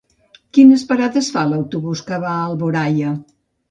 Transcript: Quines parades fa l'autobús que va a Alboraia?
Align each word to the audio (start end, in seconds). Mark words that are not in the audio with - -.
Quines 0.57 0.85
parades 0.93 1.31
fa 1.37 1.45
l'autobús 1.53 2.05
que 2.11 2.23
va 2.27 2.35
a 2.35 2.43
Alboraia? 2.51 3.19